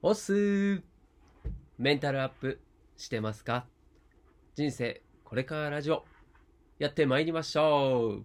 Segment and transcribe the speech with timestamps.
[0.00, 0.80] おす。
[1.76, 2.60] メンタルアップ
[2.96, 3.66] してますか？
[4.54, 6.04] 人生これからラジオ。
[6.78, 8.24] やってまいりましょう。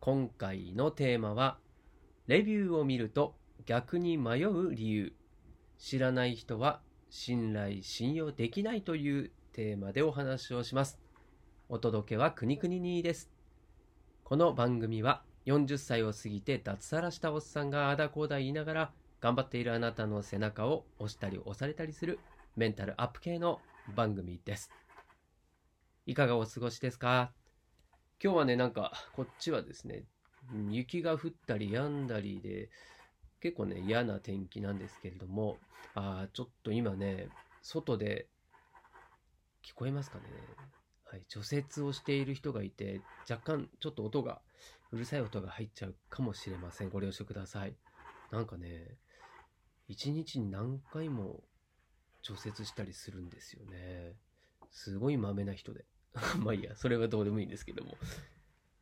[0.00, 1.58] 今回のテーマは
[2.26, 3.36] レビューを見ると
[3.66, 5.12] 逆に迷う理由。
[5.78, 10.98] 知らない人は信頼信用できないというテーマでお話をします。
[11.68, 13.30] お届けはくにくににです。
[14.24, 22.20] この番組は40歳を過ぎて脱サラしたおっさんがあだこうだ言いながら頑張っているあなたの背中を押したり押されたりする
[22.56, 23.60] メンタルアップ系の
[23.96, 24.70] 番組です。
[26.06, 27.32] いかがお過ごしですか？
[28.22, 30.04] 今日はね、なんかこっちはですね、
[30.70, 32.70] 雪が降ったり止んだりで、
[33.40, 35.58] 結構ね、嫌な天気なんですけれども、
[35.94, 37.28] あーちょっと今ね、
[37.62, 38.26] 外で
[39.64, 40.24] 聞こえますかね？
[41.04, 44.40] はい、除雪をしている人がいて、若干ちょっと音が、
[44.92, 46.90] うるさい音が入っちゃうかもしれません。
[46.90, 47.74] ご了承ください。
[48.30, 48.96] なんかね、
[49.88, 51.42] 一日に何回も
[52.22, 54.14] 除雪したりするんですよね。
[54.70, 55.86] すごいまめな人で。
[56.40, 57.96] まあいいや、それはどうでもいいんですけども。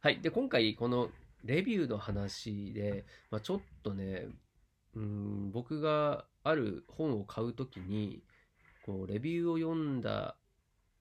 [0.01, 0.21] はい。
[0.21, 1.11] で、今回この
[1.45, 4.29] レビューの話で、まあ、ちょっとね、
[4.95, 8.23] うん、僕がある本を買うときに、
[8.85, 10.37] こう、レビューを読んだ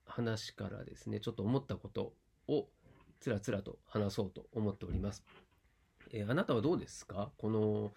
[0.04, 2.14] 話からですね、ちょっと思ったこと
[2.46, 2.68] を
[3.18, 5.24] つらつらと話そうと思っております。
[6.12, 7.32] えーあなたはどうですか？
[7.38, 7.92] この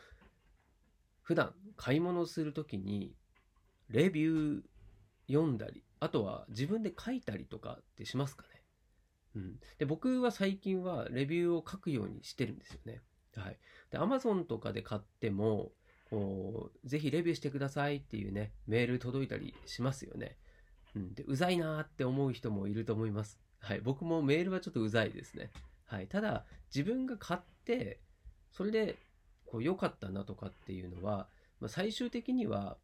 [1.21, 3.13] 普段買い物するときに
[3.89, 4.61] レビュー
[5.27, 8.49] 読んだりあとは自分で書いたりとかってしますかね、
[9.35, 13.01] うん、で僕は最近はレビューを書くようにしてるんですよね。
[13.35, 13.57] はい。
[13.91, 15.71] で Amazon とかで買っても
[16.09, 20.37] こうぜひレビューしてくださいっていうねメール届いたりしますよね、
[20.95, 23.39] うん、でうざいなーって思う人もいると思います。
[23.59, 23.81] はい。
[23.81, 25.51] 僕もメールはちょっとうざいですね。
[25.85, 26.07] はい。
[26.07, 27.99] ただ自分が買って
[28.51, 28.97] それで
[29.49, 31.27] こう良かったなとかっていうのは、
[31.59, 32.77] まあ、最終的には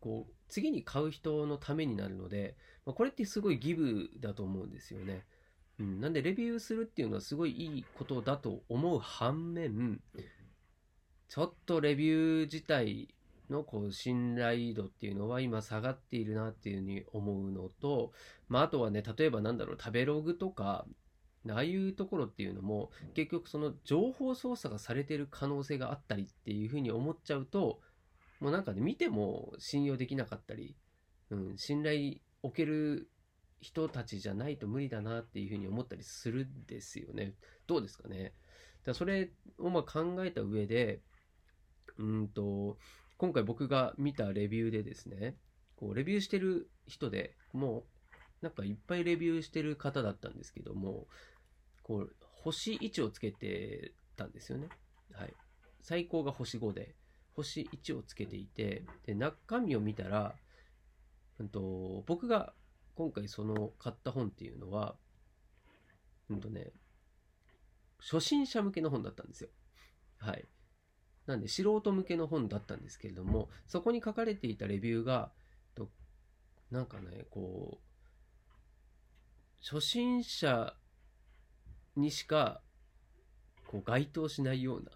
[0.00, 2.56] こう次に買う人のためになるので、
[2.86, 5.24] まあ、これってすごいギブだと思うんですよね。
[5.78, 10.00] うん、なんでレビューするっていうのはすごいいいことだと思う反面
[11.28, 13.14] ちょっとレビュー自体
[13.48, 18.12] のこう信頼度っていうのは今下がっているなっていうふうに思うのと、
[18.48, 20.86] まあ、あとはね例えばなんだろう食べログとか
[21.48, 27.80] ああいうところっていうのも結局その情報操作がされてる可能性があったりっていうふうに思っちゃうと
[28.40, 30.76] もうなんかね見ても信用できなかったり、
[31.30, 33.08] うん、信頼おける
[33.60, 37.34] 人たちじゃないと無理だなっていうふうに思ったりするんですよね。
[37.66, 38.32] どうですかね。
[38.84, 41.00] だそれをまあ考えた上で
[41.98, 42.78] うんと
[43.18, 45.36] 今回僕が見たレビューでですね
[45.76, 47.84] こうレビューしてる人でもう
[48.42, 51.06] なんかいっぱいレビューしてる方だったんですけども
[51.82, 54.68] こう星1をつけてたんですよね。
[55.12, 55.34] はい、
[55.82, 56.94] 最高が星5で
[57.34, 60.34] 星1をつけていてで中身を見たら、
[61.38, 62.52] うん、と僕が
[62.94, 64.94] 今回その買った本っていうのは、
[66.28, 66.72] うんとね、
[67.98, 69.50] 初心者向けの本だったんですよ。
[70.18, 70.44] はい。
[71.26, 75.30] なんで素人向けの本だったんですけれどもそこに書かれていたレビューが
[75.76, 75.88] と
[76.70, 77.89] なんかねこう
[79.62, 80.74] 初心者
[81.96, 82.60] にしか
[83.66, 84.90] こう該当しないような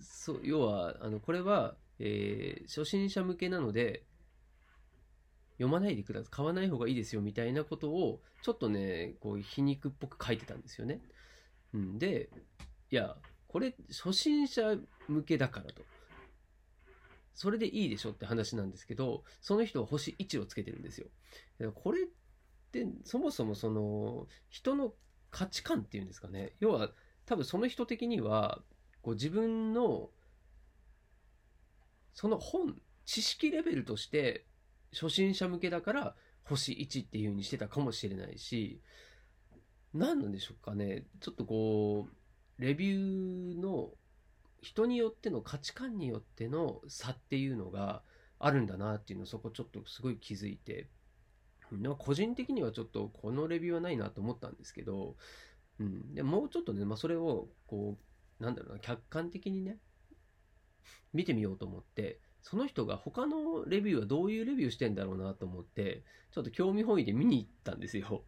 [0.00, 4.04] そう要はあのこれは、えー初心者向けなので
[5.58, 11.00] 読まないでください買わない方がいいですよみたいなことをちょっとねこう皮肉っぽく書いてたんですよね。
[11.74, 12.28] うん、で
[12.90, 14.76] いやこれ初心者
[15.08, 15.82] 向けだからと
[17.34, 21.06] それでいいでしょって話なんですけどその人は星1をつけてるんですよ。
[21.74, 22.06] これっ
[22.72, 24.94] てそもそもその人の
[25.30, 26.54] 価値観っていうんですかね。
[26.60, 26.90] 要は
[27.26, 28.60] 多分その人的には
[29.02, 30.10] こう自分の
[32.14, 34.46] その本知識レベルとして
[34.92, 38.80] 初心者向けだから星1っていう風にしてたかもしれないし
[39.94, 41.06] 何なんでしょうかね。
[41.20, 43.90] ちょっとこうレビューの
[44.60, 48.02] 人によっての価値観によっての差っていうのが
[48.38, 50.88] あるんだなっていうのをそこちょっとすごい気づいて。
[51.78, 55.16] なんか個人的にはちょっとこのレビューはないなと思ったんですけど、
[55.80, 57.96] うん、でもうちょっとね、まあ、それをこ
[58.40, 59.78] うなんだろうな客観的にね
[61.12, 66.02] 見てみようと思ってその人が他のレビューはどういうレビューしてんだろうなと思って
[66.32, 68.24] ちょっと興味本位で見に行ったんですよ。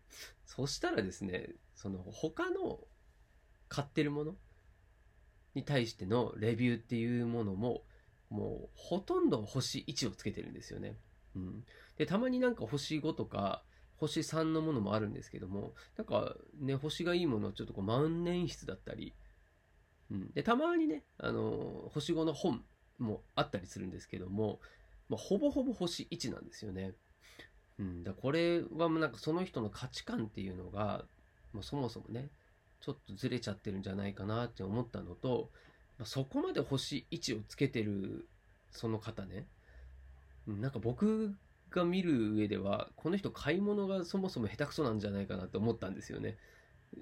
[0.46, 2.78] そしたらですねその他の
[3.68, 4.34] 買ってるもの
[5.54, 7.82] に対してのレビューっていうものも
[8.30, 10.96] もうほとんど星1をつけてるんですよね、
[11.96, 13.62] でたまになんか星5とか
[13.96, 19.14] 星3のものもあるんですけどもなんかね星がいいものちょっとこう万年筆だったり、
[20.10, 22.62] うん、でたまにねあの星5の本
[22.98, 24.60] もあったりするんですけども、
[25.08, 26.94] まあ、ほぼほぼ星1なんですよね。
[27.78, 31.04] うん、だこれはもうなんかその人の価値観っていうのが、
[31.52, 32.28] まあ、そもそもね、
[32.80, 35.50] ちょっとずれちゃってるんじゃないかなって思ったのと、
[35.98, 38.28] まあ、そこまで星1をつけてる
[38.70, 39.46] その方ね、
[40.46, 41.34] なんか僕
[41.70, 46.36] が見る上では、この人買い物がそもそも下手くそなんじゃないかなと思ったんですよね。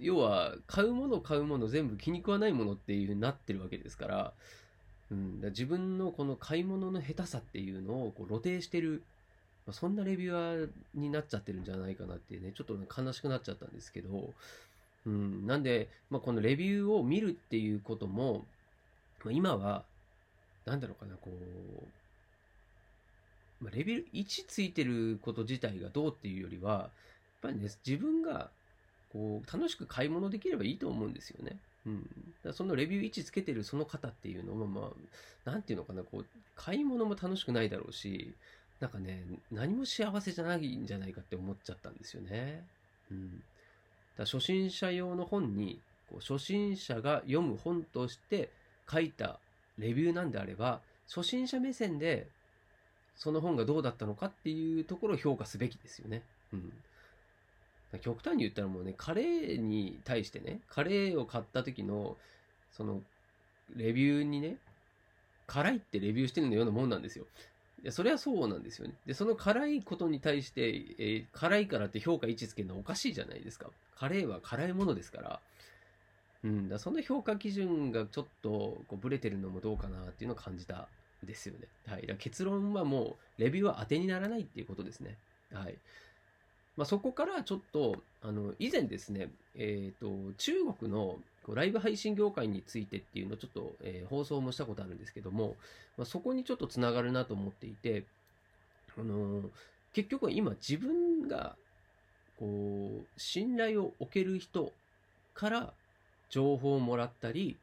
[0.00, 4.32] 要は、買うもの買うもの全部気に食わないものっていう風になってるわけですから、
[5.10, 9.02] うん、だ自分のこの買い物の下手さっていうのをこう露呈してる、
[9.66, 14.32] まあ、そんなレビュアーになっちゃってるんじゃないかなっていうね、ちょっと悲しくなっちゃったんですけど、
[15.04, 18.46] うん、なんで、まあ、このレビューを見るっていうことも、
[19.24, 19.84] まあ、今は、
[20.64, 21.84] なんだろうかな、こう、
[23.62, 26.91] まあ、レベル1ついてること自体がどうっていうよりは、やっ
[27.43, 28.50] ぱりね、自分が
[29.12, 31.56] こう楽しく買い物できればいいと思うんですよね。
[31.87, 32.09] うん、
[32.44, 34.91] だそのレビュー1つけてるその方っていうのは、ま
[35.47, 36.26] あ、なんていうのかな、こう、
[36.56, 38.32] 買い物も楽しくないだろうし、
[38.81, 39.23] なんかね、
[39.53, 42.64] 何も幸せじゃないんじゃないかって思っちゃったんですよね。
[43.11, 43.43] うん。
[44.17, 45.79] だ初心者用の本に、
[46.11, 48.50] こう初心者が読む本として
[48.91, 49.38] 書いた
[49.79, 52.26] レビューなんであれば、初心者目線で
[53.22, 56.24] その本がどうだったのかっていうところを評価すべきですよね。
[56.52, 56.72] うん。
[58.00, 62.16] 極端に言ったらもうね、カレーに対してね、カレーを買った時の、
[62.72, 63.00] その、
[63.76, 64.56] レビューにね、
[65.46, 67.26] 辛いってレビューしてるのようなもんなんですよ。
[67.84, 68.94] いや、それはそうなんですよね。
[69.06, 73.70] で、その辛いことに対して、えー、辛いからって評価位置つけるのおかしいじゃないですか。
[73.94, 75.40] カレーは辛いものですから。
[76.42, 80.88] うん、だその評価基準がちょっとこうブレてるのもどうかなっていうのを感じた
[81.26, 81.66] ですよね。
[81.86, 82.06] はい。
[82.06, 85.16] だ結論はもう、レビューは当てにならないっていうことですね。
[85.52, 85.74] はい。
[86.76, 95.56] まあ、そこからちょっと、あの、以前ですね、え、ー、と、中国のライブ配信業界についてっていうのをちょっと、えー、放送もしたことあるんですけども、
[95.96, 98.04] まあ、そこにちょっとつながるなと思っていて、
[98.98, 99.42] あの
[99.94, 101.56] 結局今自分が、
[102.38, 104.72] こう、信頼を置ける人
[105.34, 105.72] から
[106.30, 107.56] 情報をもらったり、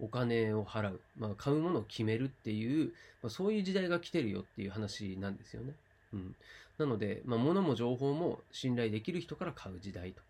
[0.00, 2.92] お金を払う、まあ、買うものを決めるっていう、
[3.22, 5.74] まあ、そういう時代が来てるよっていう話なんですよね。
[6.12, 6.34] うん、
[6.78, 10.22] なので、まあ、物も情報も信頼できる人から買う時代と。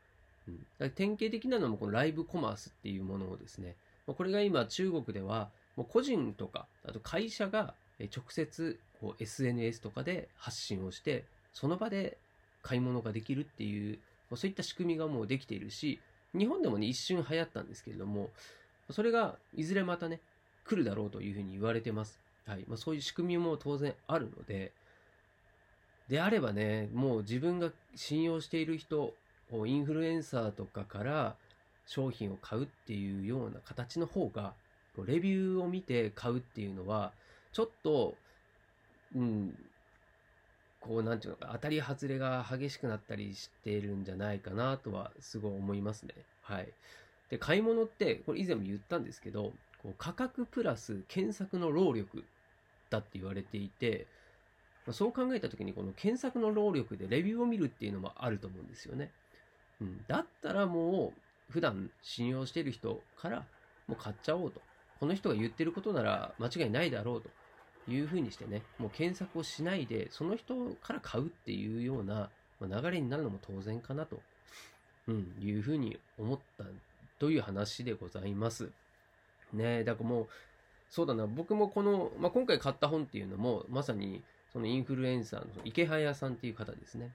[0.48, 3.76] うん、だ典型的なのもこのライブコマースっていうものをですね、
[4.06, 12.18] まあ、これが今中国ではもう個人とか、あと会社が直接こう SNS とかで発信をして、その場で
[12.62, 13.98] 買い物ができるっていう、
[14.30, 16.00] まあそういった仕組みがもうできているし、
[16.36, 18.30] 日本でもね、一瞬流行ったんですけれども、
[18.90, 20.20] それがいずれまたね、
[20.64, 22.18] 来るだろうというふうに言われてます。
[22.46, 22.64] はい。
[22.68, 24.72] まあ、そういう仕組みも当然あるので、
[26.08, 29.14] であればね、もう自分が信用している人、
[29.66, 31.36] インフルエンサーとかから
[31.86, 34.54] 商品を買うっていうような形の方が、
[35.06, 37.12] レビューを見て買うっていうのは、
[37.52, 38.14] ちょっと、
[39.14, 39.54] うん、
[40.80, 46.14] こう、なんていうのか、当たり外れが激しくなったりしているんじゃないかなとは、すごい思いますね。
[46.42, 46.68] はい。
[47.34, 49.52] で、買い物って、これ以前も言ったんですけど、
[49.82, 52.22] こう価格プラス検索の労力
[52.90, 54.06] だって言われていて、
[54.86, 59.10] まあ、そう考えた時にこの検索の労力でレビューを見るっていうのもあると思うんですよね。
[59.80, 61.12] うん、だったらも
[61.48, 63.44] う普段信用している人から
[63.88, 64.60] もう買っちゃおうと。
[65.00, 72.30] この人が言ってることなら間違いないだろうというふうにしてね、もう検索をしないで、その人から買うっていうような
[72.60, 74.20] 流れになるのも当然かなと、
[75.08, 76.68] うん、いうふうに思ったん
[77.18, 78.70] という話でございます。
[79.52, 80.28] ねだからもう、
[80.90, 87.10] そうだな、僕もこの、まあ、今回買った本っていうのも、まさに、そのインフルエンサーの池早さんっていう方ですね。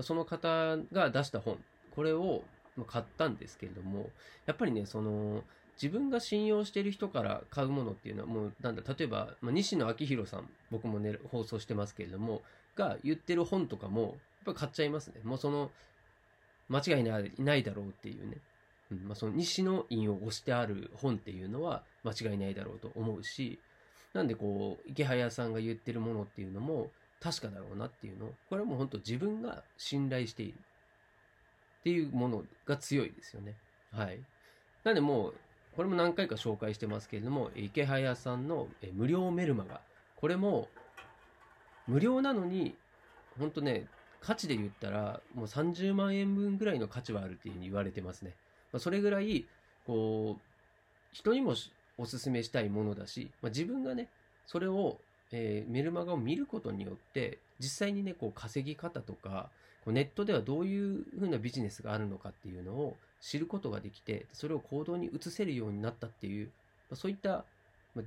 [0.00, 1.58] その方が出した本、
[1.94, 2.42] これを
[2.86, 4.10] 買ったんですけれども、
[4.46, 5.42] やっぱりね、その、
[5.80, 12.42] 自分が信用している人から買うものっていうのは、もう、なんだ、例えば、まあ、西野昭弘さん、僕もね、放送してますけれども、
[12.76, 15.20] が言ってる本とかも、やっぱ買っちゃいますね。
[15.24, 15.70] もうその、
[16.68, 18.38] 間違いないないだろうっていうね。
[19.02, 23.58] うんまあ、その西の印を押してある本っていうのは間違いないだろうと思うし、
[24.12, 30.54] なんでこう、池早さんが言ってるものっていうのも確かだろうなっていうの、これはもう本当自分が信頼している
[31.80, 33.56] っていうものが強いですよね。
[33.92, 34.20] はい。
[34.84, 35.34] なんでもう、
[35.74, 39.80] これも何回か紹介してますけれども、池早さんの無料メルマガ、
[40.16, 40.68] これも
[41.86, 42.76] 無料なのに、
[43.38, 43.88] 本当ね、
[44.20, 48.34] 価値で言ったら、もう30万円分ぐらいの価値はあるっていうふうに言われてますね。
[48.74, 49.46] まあ、それぐらい、
[49.86, 50.42] こう、
[51.12, 51.54] 人にも
[51.96, 54.08] おすすめしたいものだし、まあ、自分がね、
[54.46, 54.98] それを、
[55.30, 59.48] えー、メルマガを見ることによって、実際にね、こう稼ぎ方とか、
[59.84, 66.46] こうネットではどういうふうなビジネスがあるのかっていうのを知ることができて、それを行動に移せるようになったっていう、
[66.90, 67.44] まあ、そういった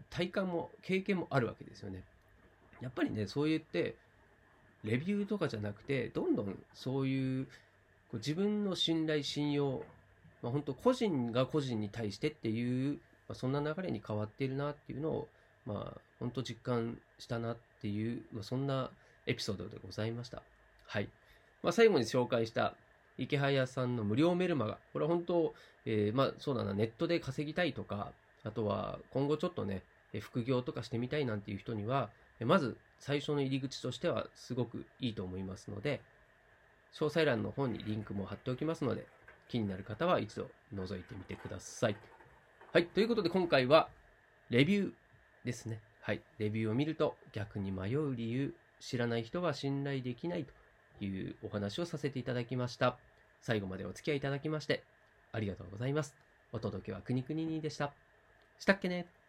[0.10, 2.04] 体感も経験もあるわけですよね。
[2.82, 3.96] やっぱりねそう言って
[4.84, 7.52] レビューとかじゃなくてどんどんそういうこ
[8.14, 9.84] う自分の信頼信用、
[10.42, 12.94] まあ、本当個人が個人に対してっていう、
[13.28, 15.28] まあ、そんな流れに変わっているなっていうのを
[15.66, 18.90] まあ本当実感したなっていう、まあ、そんな
[19.26, 20.42] エピソードでございました。
[20.86, 21.10] はい、
[21.64, 22.74] まあ、最後に紹介した
[23.18, 24.78] 池早さんの無料メルマガ。
[24.94, 25.54] これは本当、
[25.86, 28.12] えーまあそうだなネットで稼ぎたいとか
[28.44, 29.82] あとは今後ちょっとね
[30.22, 32.10] 副業とかしてみたいなんていう人には
[32.46, 36.02] まず最初の入り口としてはすごくいいと思いますので
[36.94, 39.06] 詳細欄の方にリンクも貼っておきますので
[39.48, 41.96] 気になる方は一度覗いてみてください。
[42.74, 43.90] はいということで今回は
[44.50, 44.92] レビュー
[45.46, 45.80] ですね。
[46.02, 50.46] はいレビューを見ると逆に迷う理由知らない人は信頼できない
[51.00, 52.98] というお話をさせていただきました。
[53.42, 54.84] 最後までお付き合いいただきまして
[55.32, 56.16] ありがとうございます。
[56.52, 57.94] お届けはくにくににでした。
[58.60, 59.08] したっけね。